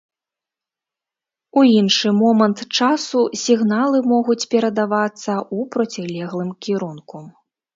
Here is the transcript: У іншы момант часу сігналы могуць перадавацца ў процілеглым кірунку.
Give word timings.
У 1.61 1.65
іншы 1.79 2.07
момант 2.21 2.63
часу 2.77 3.21
сігналы 3.43 3.99
могуць 4.15 4.39
перадавацца 4.57 5.33
ў 5.57 5.59
процілеглым 5.77 6.49
кірунку. 6.67 7.17